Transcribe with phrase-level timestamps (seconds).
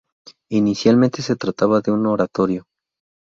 [0.49, 2.65] Inicialmente se trataba de un oratorio.